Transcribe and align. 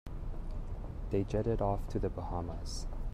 They 1.11 1.23
jetted 1.23 1.61
off 1.61 1.87
to 1.89 1.99
the 1.99 2.09
Bahamas. 2.09 2.87